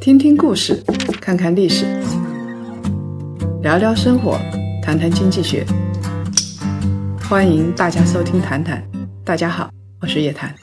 [0.00, 0.82] 听听故事，
[1.20, 1.84] 看看历史，
[3.62, 4.38] 聊聊生活，
[4.82, 5.66] 谈谈经济学。
[7.28, 8.82] 欢迎大家收听《谈谈》。
[9.24, 10.54] 大家好，我是叶檀。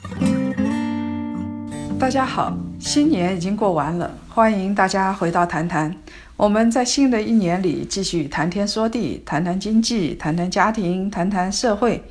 [2.00, 5.92] 大家好，新年已经过完了，欢迎大家回到《谈谈》。
[6.36, 12.02] 我们在新的一年里继续谈天说地，谈谈经济，谈谈家庭，谈谈社会。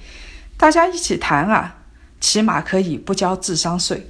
[0.56, 1.76] 大家一起谈啊，
[2.22, 4.08] 起码可以不交智商税。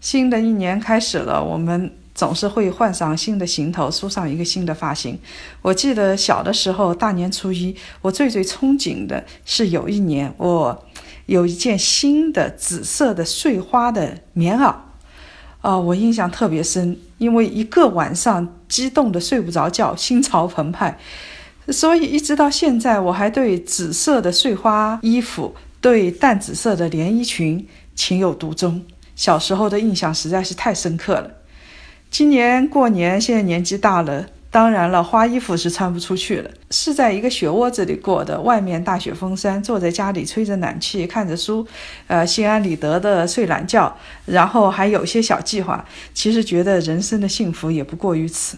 [0.00, 1.92] 新的一年开始了，我们。
[2.12, 5.18] 总是会换上新的行头，梳上一个新的发型。
[5.62, 10.86] 我记得小的时候，大年初一，我最最憧憬的是有一年我
[11.24, 14.74] 有一件新的紫色的碎花的棉袄，
[15.62, 20.98] 啊，我印象特别深，因为一个晚上激动的睡不着觉，心潮澎湃，
[21.68, 28.84] 所以一直到现在，我还对紫色的碎花衣服、对淡紫色的连衣裙情有独钟。
[29.20, 31.30] 小时候的印象实在是太深刻了。
[32.10, 36.50] 今年过年，现在年纪大了，当然了，花衣服是穿不出去了。
[36.70, 41.66] 是在一个雪窝子里过的，外面大雪封山，坐在家里吹着暖气，看着书，
[42.06, 45.84] 呃，心安理得的睡懒觉，然后还有些小计划。
[46.14, 48.56] 其实觉得人生的幸福也不过于此。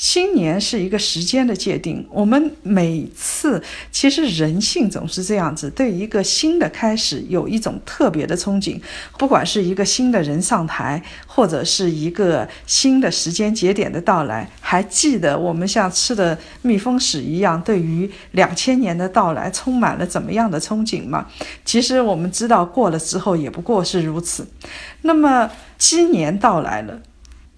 [0.00, 3.62] 新年是一个时间的界定，我们每次
[3.92, 8.80] 其实人性总是这样子，对一个新的开始有一种特别的憧憬，
[9.18, 14.50] 不管是一个新的人上台，或者是一个新的时间节点的到来。
[14.62, 21.26] 还记得我们像吃的蜜蜂屎一样，对于两千年的到来充满了怎么样的憧憬吗？
[21.66, 24.48] 其实我们知道过了之后也不过是如此。
[25.02, 27.02] 那么鸡年到来了。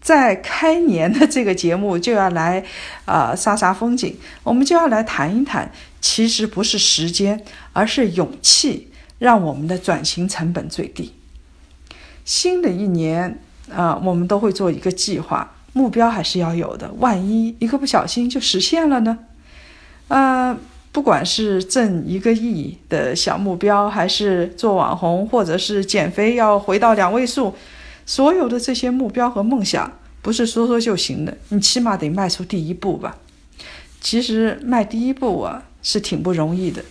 [0.02, 2.62] 在开年的这个节目就要来，
[3.04, 4.16] 啊，杀杀风景。
[4.42, 7.40] 我们就要来谈一谈，其实不是时间，
[7.72, 8.88] 而是勇气，
[9.20, 11.14] 让我们的转型成本最低。
[12.24, 13.38] 新的一年，
[13.72, 16.92] 啊，我们都会做一个计划，目标还是要有的。
[16.98, 19.18] 万一一个不小心就实现了呢？
[20.08, 20.58] 啊，
[20.90, 27.54] 不管是挣一个亿的小目标，还是做网红，或者是减肥要回到两位数。
[28.04, 33.16] 所有的这些目标和梦想不是说说就行的，你起码得迈出第一步吧。
[34.00, 36.84] 其实迈第一步啊是挺不容易的。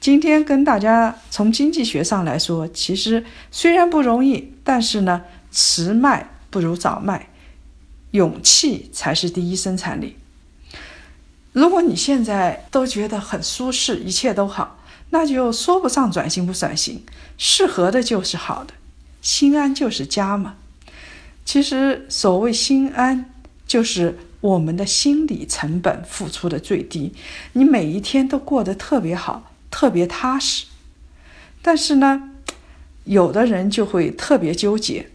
[0.00, 7.30] 今天跟大家从经济学上来说，其实虽然不容易，但是呢，迟迈不如早迈，
[8.12, 10.16] 勇气才是第一生产力。
[11.52, 14.78] 如果你现在都觉得很舒适，一切都好，
[15.10, 17.02] 那就说不上转型不转型，
[17.36, 18.74] 适合的就是好的。
[19.28, 20.54] 心安就是家嘛。
[21.44, 23.26] 其实所谓心安，
[23.66, 27.12] 就是我们的心理成本付出的最低，
[27.52, 30.64] 你每一天都过得特别好，特别踏实。
[31.60, 32.30] 但是呢，
[33.04, 35.10] 有的人就会特别纠结，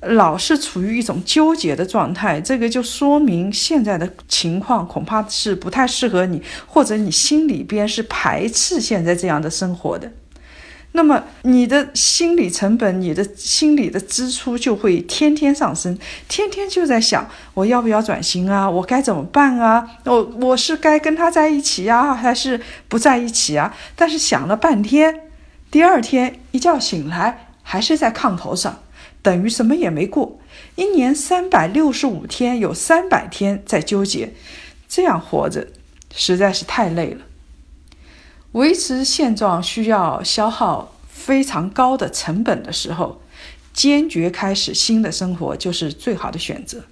[0.00, 10.10] 老是处于一种纠结的状态，这个就说明现在的情况恐怕是不太适合你，或者你心里边是排斥现在这样的生活的。
[10.92, 15.96] 那么你的心理成本，你的心理的支出就会天天上升，
[16.28, 18.68] 天天就在想我要不要转型啊？
[18.68, 19.88] 我该怎么办啊？
[20.04, 23.76] 我我是该跟他在一起呀，还是不在一起啊？
[23.94, 25.28] 但是想了半天，
[25.70, 28.82] 第二天一觉醒来还是在炕头上，
[29.22, 30.40] 等于什么也没过。
[30.74, 34.32] 一年三百六十五天，有三百天在纠结，
[34.88, 35.68] 这样活着
[36.14, 37.20] 实在是太累了。
[38.52, 43.20] 维持现状需要消耗非常高的成本的时候，
[43.74, 46.82] 坚决开始新的生活就是最好的选择。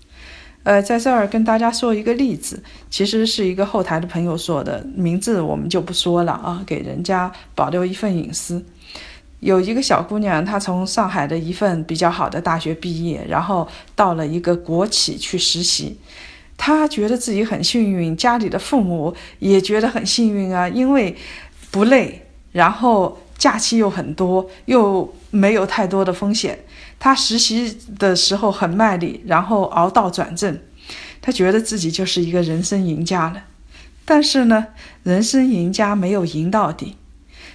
[0.65, 8.63] 呃，在这儿跟大家说一个例子，其实是一个后台的朋友说的，名字我们就不说了啊，给人家保留一份隐私。
[9.41, 15.99] 有一个小姑娘，她从上海的一份比较好的大学毕业，然后到了一个国企去实习。
[16.57, 21.17] 她觉得自己很幸运，家里的父母也觉得很幸运啊，因为。
[21.77, 26.59] 不累，然后假期又很多，又没有太多的风险。
[26.99, 30.59] 他实习的时候很卖力，然后熬到转正，
[31.21, 33.43] 他觉得自己就是一个人生赢家了。
[34.07, 34.69] 但是呢，
[35.03, 36.97] 人生赢家没有赢到底。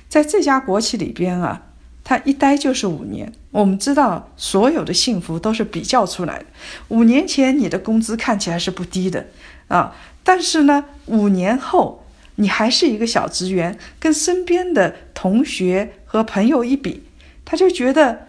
[0.08, 1.64] 在这家国企里边啊，
[2.04, 3.34] 他一待就是五年。
[3.50, 6.46] 我们知道，所有的幸福都是比较出来的。
[6.90, 9.26] 五年前你的工资看起来是不低的
[9.68, 12.01] 啊，但是呢，五年后。
[12.42, 17.04] 你还是一个小职员，跟身边的同学和朋友一比，
[17.46, 18.28] 他就觉得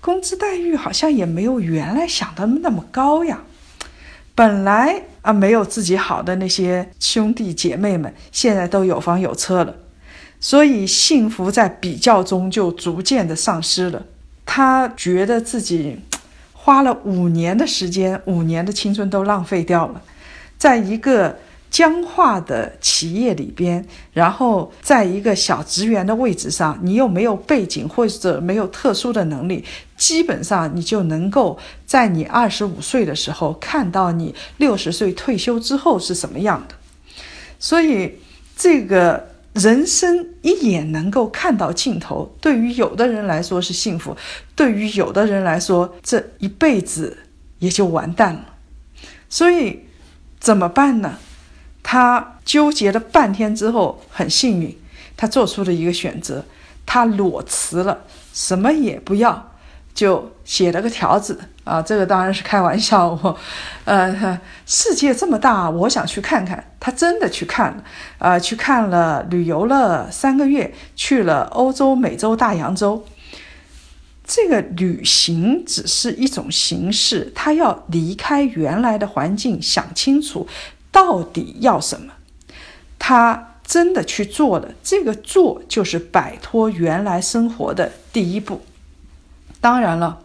[0.00, 3.42] 工资待遇好像也没有原来想的那么高呀。
[4.34, 9.74] 本来啊没有自己好的那些兄弟姐妹们，现在都有房有车了，
[10.38, 14.04] 所以幸福在比较中就逐渐的丧失了。
[14.44, 15.98] 他觉得自己。
[16.68, 20.02] 花了五年的时间，五年的青春都浪费掉了，
[20.58, 21.38] 在一个
[21.70, 29.64] 僵化的企业里边，然后在一个小职员的位置上，你又没有背景或者没有特殊的能力，
[29.96, 36.74] 基本上你就能够在你二十五岁的时候看到你六十岁退休之后是什么样的。
[37.58, 38.18] 所以
[38.56, 39.28] 这个。
[39.56, 44.14] 人生一眼能够看到尽头，对于有的人来说是幸福，
[44.54, 47.16] 对于有的人来说，这一辈子
[47.58, 48.44] 也就完蛋了。
[49.30, 49.80] 所以
[50.38, 51.18] 怎么办呢？
[51.88, 54.76] 他纠结了半天之后，很幸运，
[55.16, 56.44] 他做出了一个选择，
[56.84, 58.00] 他裸辞了，
[58.32, 59.52] 什么也不要。
[59.94, 63.18] 就写了个条子啊，这个当然是开玩笑。
[63.22, 63.38] 我，
[63.84, 66.72] 呃，世界这么大，我想去看看。
[66.80, 67.84] 他真的去看了，
[68.18, 73.06] 呃，去看了，旅游了三个月，去了欧洲、美洲、大洋洲。
[74.26, 80.46] 这个旅行只是一种形式，他要离开原来的环境，想清楚
[80.96, 82.14] 到底要什么。
[82.98, 88.62] 他真的去做了，这个做就是摆脱原来生活的第一步。
[89.60, 90.20] 当然了，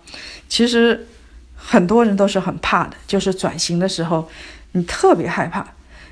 [0.47, 1.09] 其实
[1.55, 4.29] 很多人都是很怕的，就是转型的时候，
[4.71, 5.67] 你特别害怕。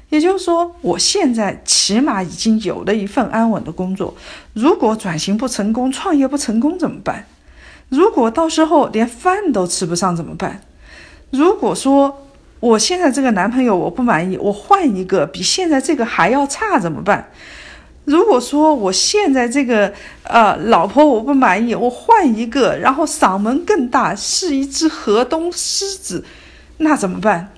[0.09, 4.13] 也就是说，我现在起码已经有了一份安稳的工作，
[4.53, 7.25] 如果转型不成功，创业不成功怎么办？
[7.87, 10.61] 如果到时候连饭都吃不上怎么办？
[11.29, 12.28] 如果说
[12.59, 17.31] 我现在这个男朋友我不满意，我换一个比现在这个还要差怎么办？
[18.05, 26.25] 如果说我现在这个呃老婆我不满意，我换一个，然后嗓门更大，是一只河东狮子，
[26.77, 27.53] 那怎么办？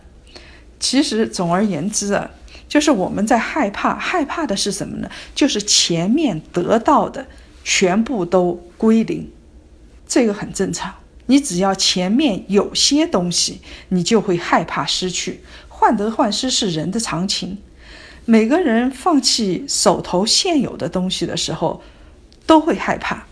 [0.80, 2.30] 其实总而言之啊，
[2.68, 5.10] 就是我们在害怕，害怕的是什么呢？
[5.34, 7.26] 就是前面得到的
[7.64, 9.32] 全部都归零，
[10.08, 10.94] 这个很正常。
[11.32, 15.40] 你只要前面有些东西，你就会害怕失去，
[15.70, 17.58] 患得患失是人的常情。
[18.26, 21.82] 每个人放弃手头现有的东西的时候，
[22.46, 23.24] 都会害怕。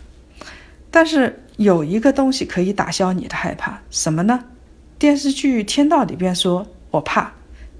[0.89, 4.45] 但是有一个东西可以打消你的害怕，什么呢？
[4.97, 7.33] 电视剧《天道》里边说：“我怕，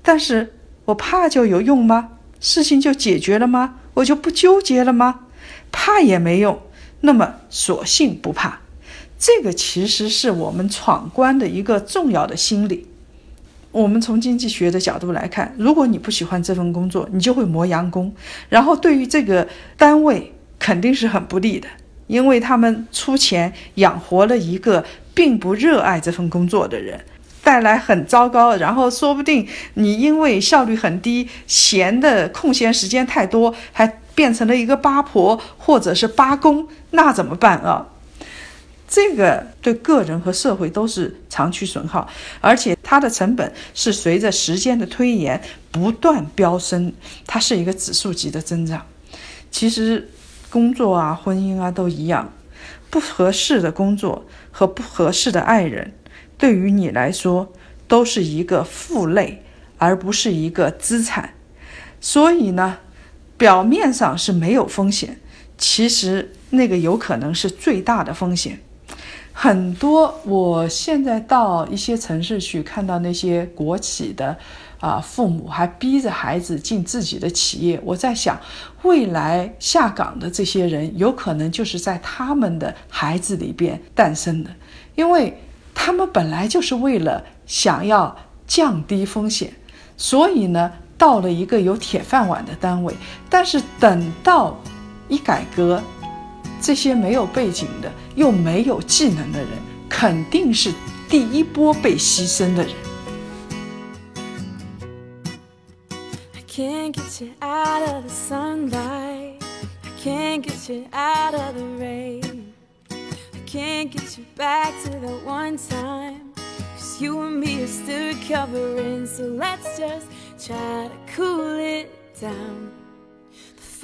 [0.04, 2.10] 但是我怕就有用吗？
[2.42, 3.75] 事情就解决了吗？
[3.94, 5.21] 我就不纠结了吗？
[5.71, 6.62] 怕也没用，
[7.00, 8.60] 那么索性不怕。”
[9.19, 12.88] 这个其实是我们闯关的一个重要的心理。
[13.71, 18.12] 我们从经济学的角度来看，如果你不喜欢这份工作，你就会磨洋工，
[18.48, 21.68] 然后对于这个单位肯定是很不利的，
[22.07, 24.83] 因为他们出钱养活了一个
[25.13, 27.00] 并不热爱这份工作的人，
[27.44, 28.56] 带来很糟糕。
[28.56, 37.86] 然后说不定你因为效率很低，闲的空闲时间太多，还变成了一个八婆或者是八公，那怎么办啊？
[38.92, 42.10] 这个对个人和社会都是长期损耗，
[42.42, 45.40] 而且它的成本是随着时间的推延
[45.70, 46.92] 不断飙升，
[47.28, 48.84] 它是一个指数级的增长。
[49.52, 50.10] 其实，
[50.50, 52.34] 工作啊、婚姻啊都一样，
[52.90, 55.94] 不合适的工作和不合适的爱人，
[56.40, 57.54] 对于你来说
[57.88, 59.44] 都是一个负累，
[59.78, 61.36] 而不是一个资产。
[62.02, 62.80] 所以呢，
[63.38, 65.20] 表面上是没有风险，
[65.60, 68.60] 其实那个有可能是最大的风险。
[69.42, 74.36] 很多，我现在到一些城市去，看到那些国企的，
[74.81, 77.80] 啊，父母还逼着孩子进自己的企业。
[77.86, 78.38] 我在想，
[78.81, 84.50] 未来下岗的这些人，有可能就是在他们的孩子里边诞生的，
[84.96, 85.42] 因为
[85.74, 88.14] 他们本来就是为了想要
[88.46, 89.54] 降低风险，
[89.96, 92.94] 所以呢，到了一个有铁饭碗的单位。
[93.30, 94.60] 但是等到
[95.08, 95.81] 一改革。
[96.62, 99.51] 这些没有背景的又没有技能的人，
[99.89, 100.73] 肯定是
[101.08, 102.75] 第一波被牺牲的人。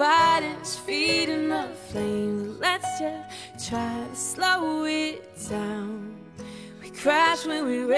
[0.01, 2.59] fight is feeding the flames.
[2.59, 3.29] Let's just
[3.70, 6.16] try to slow it down.
[6.82, 7.96] We crash when we race.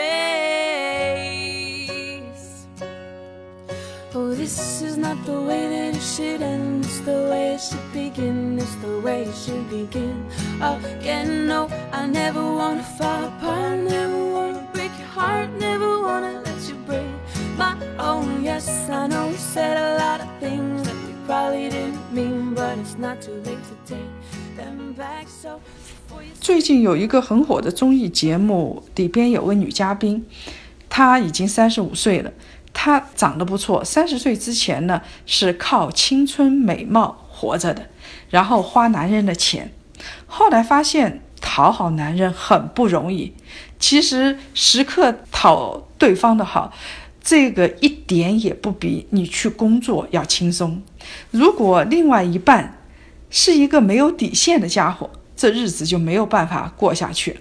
[4.15, 6.85] Oh, this is not the way that it should end.
[6.85, 8.57] It's the way it should begin.
[8.57, 10.25] It's the way it should begin.
[10.61, 13.79] Again, no, I never wanna fall apart.
[13.79, 15.49] Never wanna break your heart.
[15.59, 17.11] Never wanna let you break
[17.57, 18.41] my own.
[18.41, 22.77] Yes, I know we said a lot of things that we probably didn't mean, but
[22.77, 24.11] it's not too late to take.
[26.39, 30.25] 最近有一个很火的综艺节目，里边有位女嘉宾，
[30.89, 32.31] 她已经三十五岁了，
[32.73, 33.83] 她长得不错。
[33.83, 37.89] 三十岁之前呢，是靠青春美貌活着的，
[38.29, 39.71] 然后花男人的钱。
[40.25, 43.33] 后来发现讨好男人很不容易，
[43.79, 46.71] 其实时刻讨对方的好，
[47.21, 50.81] 这个一点也不比你去工作要轻松。
[51.31, 52.76] 如果另外一半
[53.29, 57.39] 是一个没有底线的家伙，这日子就没有办法过下去。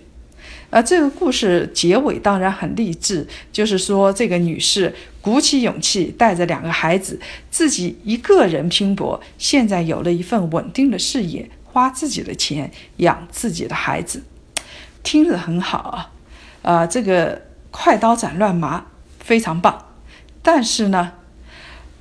[0.68, 14.24] 而这个故事结尾当然很励志，就是说这个女士鼓起勇气，带着两个孩子，自己一个人拼搏，现在有了一份稳定的事业，花自己的钱养自己的孩子，
[15.04, 16.10] 听着很好啊。
[16.62, 18.86] 啊，这个快刀斩乱麻
[19.20, 19.86] 非常棒，
[20.42, 21.12] 但是呢，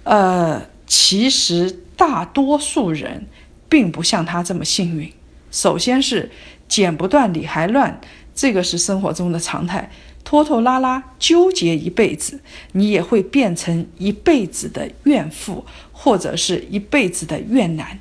[0.04, 3.28] 呃，其实大多数人
[3.70, 5.12] 并不像他这么幸运。
[5.52, 6.30] 首先是
[6.68, 8.00] 剪不断理还乱，
[8.34, 9.90] 这个是生活中的常态，
[10.24, 12.42] 拖拖拉拉纠结一辈子，
[12.74, 18.00] 你也会变成一辈子的怨妇，或者是一辈子的怨男。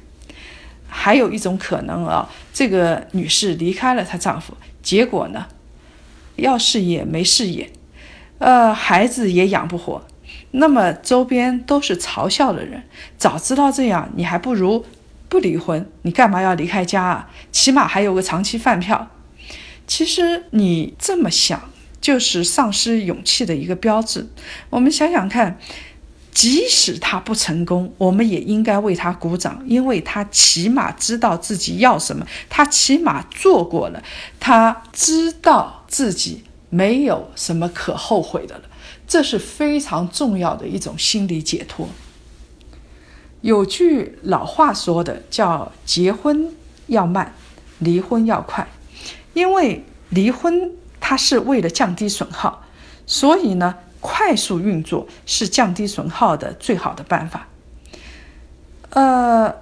[0.88, 5.46] 还有一种可能啊，这个女士离开了她丈夫，结果呢，
[6.36, 7.70] 要事业没事业，
[8.38, 10.04] 呃，孩子也养不活，
[10.52, 12.82] 那么周边都是嘲笑的人。
[13.18, 14.84] 早知道这样，你还不如。
[15.34, 17.28] 不离婚，你干嘛要离开家啊？
[17.50, 19.10] 起码还有个长期饭票。
[19.84, 24.28] 其实你这么想，就是丧失勇气的一个标志。
[24.70, 25.58] 我们想想看，
[26.30, 34.00] 即使他不成功，我们也应该为他鼓掌，因为他起码知道自己要什么，他起码做过了，
[34.38, 38.62] 他知道自己没有什么可后悔的了。
[39.08, 41.88] 这是非常重要的一种心理解脱。
[43.44, 46.50] 有句老话说的叫“结婚
[46.86, 47.34] 要慢，
[47.78, 48.66] 离婚要快”，
[49.34, 52.64] 因为离婚它是为了降低损耗，
[53.06, 57.46] 所以呢，快速运作是降低损耗的最好的办法。
[58.88, 59.54] 呃，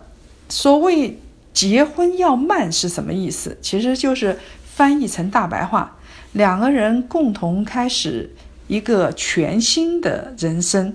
[0.48, 1.18] 所谓
[1.52, 3.58] “结婚要慢”是什么意思？
[3.60, 5.98] 其实就是翻译成大白话，
[6.34, 8.32] 两个人共同开始
[8.68, 10.94] 一个全新的人生。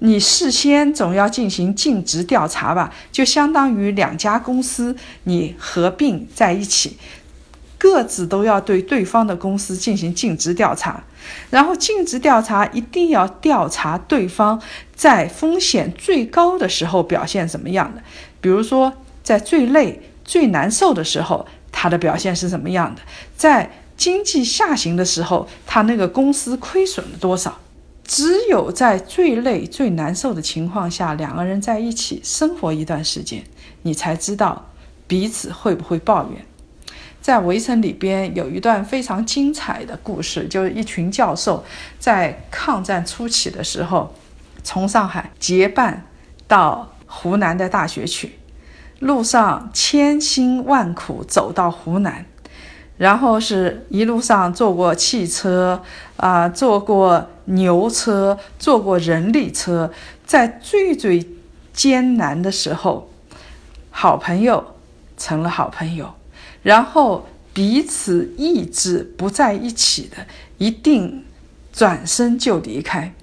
[0.00, 6.96] 你事先总要进行尽职调查吧，就相当于两家公司你合并在一起，
[7.78, 11.04] 各自都要对对方的公司进行尽职调查，
[11.50, 14.60] 然后尽职调查一定要调查对方
[14.94, 18.02] 在风险最高的时候表现怎么样的，
[18.40, 18.92] 比如说
[19.22, 23.02] 在最累、最难受的时候，他的表现是什么样的，
[23.36, 27.58] 在经济下行的时候，他那个公司亏损了多少。
[28.10, 33.44] 只有在最累、最难受的情况下，两个人在一起生活一段时间，
[33.82, 34.66] 你才知道
[35.06, 36.44] 彼此会不会抱怨。
[37.22, 41.64] 在《围城》里边有一段非常精彩的故事，就是一群教授
[42.00, 44.12] 在抗战初期的时候，
[44.64, 46.04] 从上海结伴
[46.48, 48.32] 到湖南的大学去，
[48.98, 52.26] 路上千辛万苦走到湖南。
[53.00, 55.82] 然后是一路上坐过汽车
[56.18, 59.90] 啊，坐过牛车，坐过人力车，
[60.26, 61.26] 在最最
[61.72, 63.08] 艰难的时候，
[63.90, 64.74] 好朋友
[65.16, 66.12] 成了好朋友，
[66.62, 70.26] 然后彼此意志不在一起的，
[70.58, 71.24] 一定
[71.72, 73.14] 转身就离开。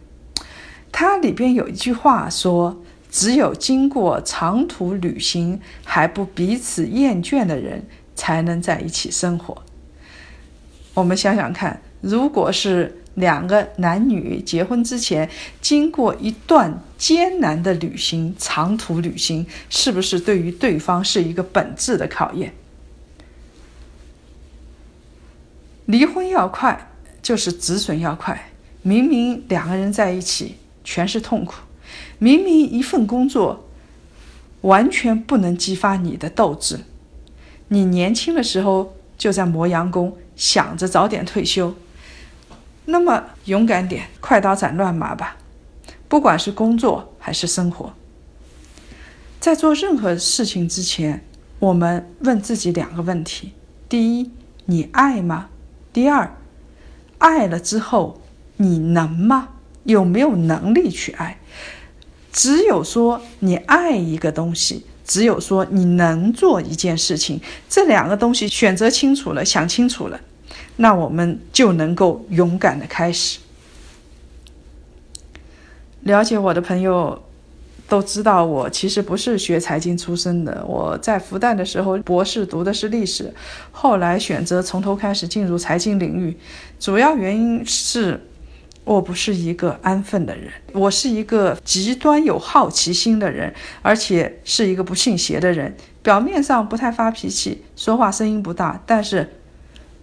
[0.92, 2.82] 它里边有一句话说
[3.12, 9.62] ：“只有经过长途旅行还不彼此厌倦的人，才能在一起生活。”
[10.98, 15.30] 我们想想看，如果是两个男女结婚之前
[15.62, 22.52] 经过一段艰难的旅行、长途旅行，是不是对于对方是一个本质的考验？
[25.86, 26.90] 离婚要快，
[27.22, 28.50] 就是止损要快。
[28.82, 31.54] 明明两个人在一起全是痛苦，
[32.18, 33.70] 明明一份工作
[34.62, 36.80] 完全不能激发你的斗志，
[37.68, 40.18] 你年轻的时候就在磨洋工。
[40.38, 41.76] 想着早点退休，
[42.86, 45.36] 那么勇敢点，快刀斩乱麻吧。
[46.08, 47.92] 不管是工作还是生活，
[49.42, 51.26] 在做任何事情之前，
[51.60, 53.52] 我们问自己两个问题：
[53.90, 54.32] 第一，
[54.66, 55.50] 你爱吗？
[55.92, 56.38] 第二，
[57.18, 58.22] 爱了之后
[58.58, 59.50] 你能吗？
[59.84, 61.40] 有没有能力去爱？
[62.32, 64.86] 只有说你爱一个东西。
[65.08, 70.20] 只有说你能做一件事情，这两个东西选择清楚了，想清楚了，
[70.76, 73.40] 那我们就能够勇敢的开始。
[76.02, 77.22] 了解我的朋友，
[77.90, 80.64] 都知道，我其实不是学财经出身的。
[80.66, 83.34] 我在复旦的时候，博士读的是历史，
[83.72, 86.38] 后来选择从头开始进入财经领域，
[86.80, 88.22] 主要原因是
[88.88, 95.76] 我不是一个安分的人，我是一个极端有好奇心的人，而且是一个不信邪的人。
[96.02, 99.30] 表面上不太发脾气，说话声音不大，但是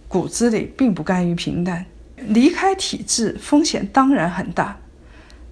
[0.07, 1.83] 骨子里并不甘于平淡。
[2.27, 4.77] 离开体制，风险当然很大。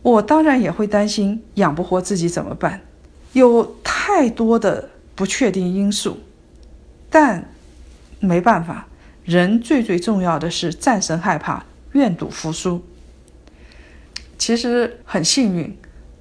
[0.03, 2.81] 我当然也会担心养不活自己怎么办，
[3.31, 6.19] 有太多的不确定因素，
[7.09, 7.49] 但
[8.19, 8.87] 没办法，
[9.25, 12.83] 人最最重要的是战胜害怕，愿赌服输。
[14.45, 15.73] 其实很幸运，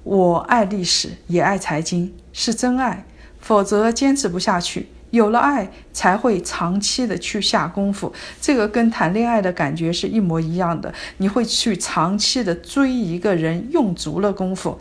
[0.03, 3.05] 我爱历史也爱财经，是真爱，
[3.41, 4.87] 否则坚持不下去。
[5.11, 8.13] 有了爱，才会长期的去下功夫。
[8.39, 10.93] 这个跟谈恋爱的感觉是一模一样的。
[11.17, 14.79] 你会去长期的追一个人，用足了功夫。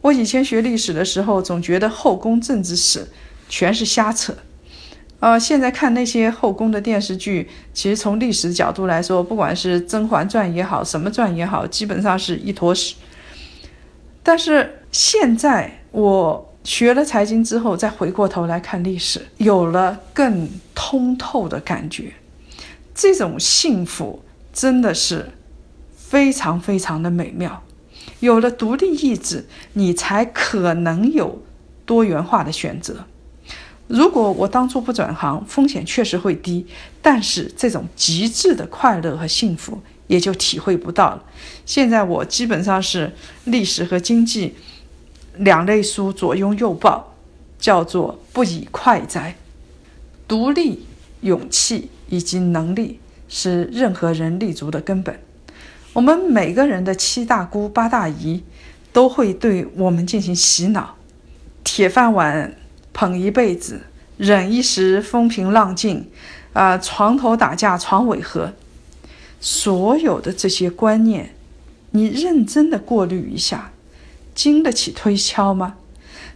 [0.00, 3.06] 我以前学历史的时候，总觉得后宫政治史
[3.48, 4.34] 全是瞎扯。
[5.22, 12.96] 呃，现在看那些后宫的电视剧，其实从历史角度来说，不管是《甄嬛传》也好，什么传也好，基本上是一坨屎。
[14.22, 16.48] 但是现在我。
[16.64, 22.12] 学了财经之后，再回过头来看历史，有了更通透的感觉。
[22.94, 25.30] 这种幸福真的是
[25.96, 27.64] 非常非常的美妙。
[28.20, 31.42] 有了独立意志，你才可能有
[31.84, 33.06] 多元化的选择。
[33.92, 36.66] 如果我当初不转行，风险确实会低，
[37.02, 41.22] 但是这种极致的快乐和幸福也就体会不到了。
[41.66, 43.12] 现在我基本上是
[43.44, 44.54] 历史和经济。
[45.38, 47.14] 两类书左拥右抱，
[47.58, 49.34] 叫做不以快哉。
[50.28, 50.86] 独立、
[51.22, 55.18] 勇气以及能力是任何人立足的根本。
[55.94, 58.42] 我们每个人的七大姑八大姨
[58.92, 60.96] 都会对我们进行洗脑：
[61.64, 62.54] 铁饭碗
[62.92, 63.82] 捧一辈子，
[64.16, 66.08] 忍一时风平浪静，
[66.52, 68.52] 啊，床头打架床尾和。
[69.40, 71.34] 所有的这些观念，
[71.90, 73.72] 你认真的过滤一下。
[74.34, 75.74] 经得起推敲吗？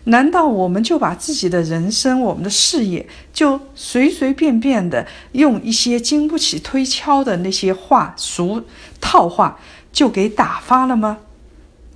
[0.04, 8.62] 难道我们就把自己的人生、我们的事业，就随随便便的用一些经不起推敲的那些话俗
[9.00, 9.58] 套话
[9.92, 11.18] 就给打发了吗？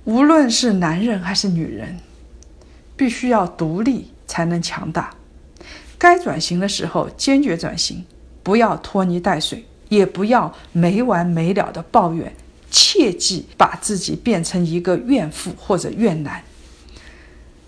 [0.05, 1.99] 无论是男人还是女人，
[2.97, 5.13] 必须要独立才能强大。
[5.97, 8.05] 该转型的时候坚决转型，
[8.41, 12.33] 不要拖泥带水，也不要没完没了的抱怨。
[12.71, 16.41] 切记把自己变成一个怨妇或者怨男。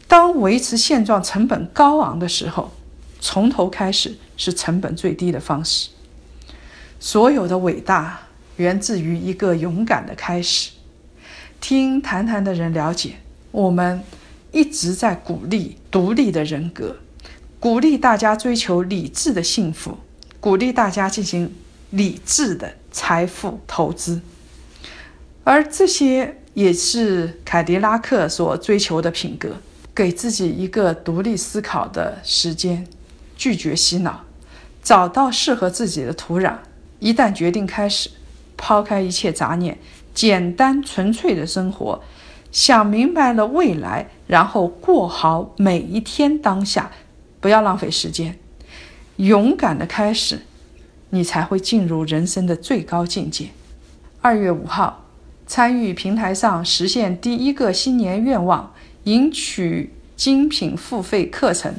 [0.07, 2.71] 当维持现状成本高昂的时候，
[3.19, 5.89] 从头开始是成本最低的方式。
[7.01, 8.21] 所有的伟大
[8.55, 10.71] 源自于一个勇敢的开始。
[11.59, 13.15] 听谈谈的人了解，
[13.51, 14.01] 我们
[14.53, 16.95] 一直在鼓励独立的人格，
[17.59, 19.99] 鼓励大家追求理智的幸福，
[20.39, 21.53] 鼓励大家进行
[21.91, 24.19] 理智的财富投资。
[25.43, 29.57] 而这些也是凯迪拉克所追求的品格：
[29.93, 32.87] 给自己一个独立思考的时间，
[33.37, 34.25] 拒绝洗脑，
[34.81, 36.55] 找到适合自己的土壤。
[36.97, 38.09] 一旦决定开始，
[38.57, 39.77] 抛开一切杂念，
[40.15, 42.01] 简单纯粹的生活，
[42.53, 46.89] 想明白了未来，然后过好每一天当下，
[47.41, 48.39] 不要浪费时间，
[49.17, 50.43] 勇敢的开始，
[51.09, 53.49] 你才会进入人生的最高境界。
[54.21, 55.01] 二月五号。
[55.45, 61.75] 参与平台上实现第一个新年愿望，赢取精品付费课程，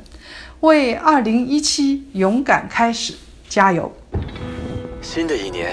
[0.61, 3.15] 为二零一七勇敢开始
[3.49, 3.91] 加油！
[5.01, 5.73] 新的一年，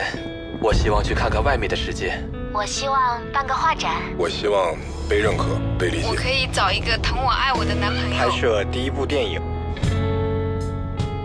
[0.64, 2.18] 我希望去看看外面的世界。
[2.54, 4.02] 我希望办个画展。
[4.18, 4.76] 我希望
[5.08, 6.08] 被认可、被理解。
[6.10, 8.18] 我可以找一个疼我、爱我的男朋友。
[8.18, 9.42] 拍摄第一部电影。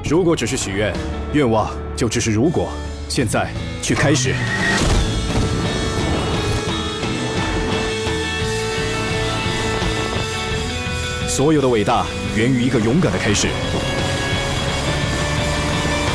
[0.04, 0.94] 如果只是许愿，
[1.32, 2.68] 愿望就只是如果。
[3.08, 3.50] 现在
[3.82, 4.34] 去开始。
[11.28, 13.48] 所有的伟大源于一个勇敢的开始。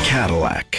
[0.05, 0.70] Cadillac。